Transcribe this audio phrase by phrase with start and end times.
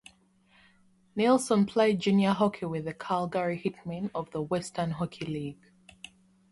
[1.15, 5.71] Nielsen played junior hockey with the Calgary Hitmen of the Western Hockey League.